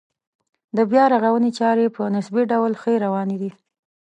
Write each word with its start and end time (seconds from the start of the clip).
د 0.77 0.79
بیا 0.91 1.03
رغونې 1.13 1.51
چارې 1.59 1.85
په 1.95 2.01
نسبي 2.15 2.43
ډول 2.51 2.73
ښې 2.81 2.93
روانې 3.05 3.37
دي. 3.41 3.51